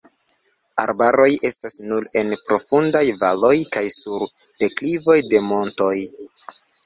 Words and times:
Arbaroj 0.83 1.27
estas 1.49 1.75
nur 1.89 2.07
en 2.21 2.31
profundaj 2.47 3.03
valoj 3.21 3.53
kaj 3.77 3.85
sur 3.99 4.25
deklivoj 4.65 5.19
de 5.35 5.43
montoj. 5.51 5.93